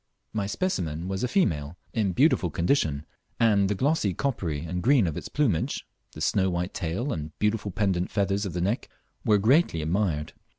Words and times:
My 0.33 0.47
specimen 0.47 1.07
was 1.07 1.23
a 1.23 1.27
female 1.27 1.77
in 1.93 2.13
beautiful 2.13 2.49
condition, 2.49 3.05
and 3.39 3.69
the 3.69 3.75
glassy 3.75 4.15
coppery 4.15 4.61
and 4.65 4.81
green 4.81 5.05
of 5.05 5.15
its 5.15 5.29
plumage, 5.29 5.85
the 6.13 6.21
snow 6.21 6.49
white 6.49 6.73
tail 6.73 7.13
and 7.13 7.37
beautiful 7.37 7.69
pendent 7.69 8.09
feathers 8.09 8.43
of 8.47 8.53
the 8.53 8.61
neck, 8.61 8.89
were 9.23 9.37
greatly 9.37 9.79
admired. 9.79 10.33